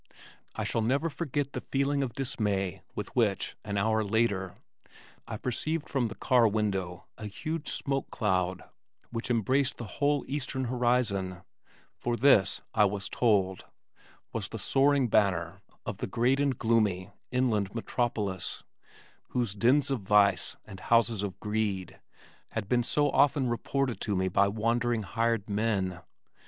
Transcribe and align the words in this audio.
I 0.55 0.63
shall 0.63 0.81
never 0.81 1.11
forget 1.11 1.53
the 1.53 1.61
feeling 1.61 2.01
of 2.01 2.13
dismay 2.15 2.81
with 2.95 3.15
which, 3.15 3.55
an 3.63 3.77
hour 3.77 4.03
later, 4.03 4.55
I 5.27 5.37
perceived 5.37 5.87
from 5.87 6.07
the 6.07 6.15
car 6.15 6.47
window 6.47 7.05
a 7.19 7.27
huge 7.27 7.69
smoke 7.69 8.09
cloud 8.09 8.63
which 9.11 9.29
embraced 9.29 9.77
the 9.77 9.85
whole 10.01 10.25
eastern 10.27 10.63
horizon, 10.63 11.43
for 11.99 12.17
this, 12.17 12.61
I 12.73 12.83
was 12.85 13.09
told 13.09 13.65
was 14.33 14.47
the 14.49 14.57
soaring 14.57 15.07
banner 15.07 15.61
of 15.85 15.99
the 15.99 16.07
great 16.07 16.39
and 16.39 16.57
gloomy 16.57 17.11
inland 17.29 17.75
metropolis, 17.75 18.63
whose 19.27 19.53
dens 19.53 19.91
of 19.91 19.99
vice 19.99 20.57
and 20.65 20.79
houses 20.79 21.21
of 21.21 21.39
greed 21.39 21.99
had 22.53 22.67
been 22.67 22.81
so 22.81 23.11
often 23.11 23.47
reported 23.47 24.01
to 24.01 24.15
me 24.15 24.29
by 24.29 24.47
wandering 24.47 25.03
hired 25.03 25.47
men. 25.47 26.01